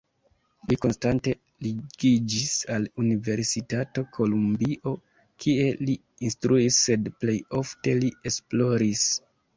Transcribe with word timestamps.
Li 0.69 0.75
konstante 0.85 1.33
ligiĝis 1.65 2.55
al 2.77 2.87
Universitato 3.03 4.05
Kolumbio, 4.17 4.95
kie 5.45 5.69
li 5.85 5.99
instruis, 6.31 6.81
sed 6.87 7.11
plej 7.25 7.37
ofte 7.63 7.97
li 8.03 8.11
esploris. 8.33 9.05